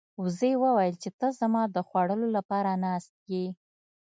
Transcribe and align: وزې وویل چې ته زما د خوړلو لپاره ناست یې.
وزې 0.21 0.51
وویل 0.63 0.95
چې 1.03 1.09
ته 1.19 1.27
زما 1.39 1.63
د 1.75 1.77
خوړلو 1.87 2.27
لپاره 2.37 2.71
ناست 2.85 3.13
یې. 3.33 3.45